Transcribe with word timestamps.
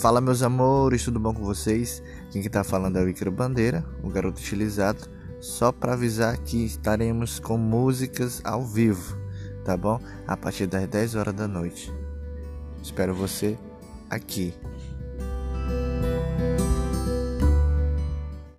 Fala 0.00 0.20
meus 0.20 0.44
amores, 0.44 1.02
tudo 1.02 1.18
bom 1.18 1.34
com 1.34 1.42
vocês? 1.42 2.00
Quem 2.30 2.40
que 2.40 2.48
tá 2.48 2.62
falando 2.62 2.98
é 2.98 3.02
o 3.02 3.08
Icaro 3.08 3.32
Bandeira, 3.32 3.84
o 4.00 4.08
garoto 4.08 4.38
utilizado. 4.38 5.00
Só 5.40 5.72
para 5.72 5.94
avisar 5.94 6.38
que 6.38 6.64
estaremos 6.64 7.40
com 7.40 7.58
músicas 7.58 8.40
ao 8.44 8.64
vivo, 8.64 9.16
tá 9.64 9.76
bom? 9.76 10.00
A 10.24 10.36
partir 10.36 10.68
das 10.68 10.86
10 10.86 11.16
horas 11.16 11.34
da 11.34 11.48
noite. 11.48 11.92
Espero 12.80 13.12
você 13.12 13.58
aqui 14.08 14.54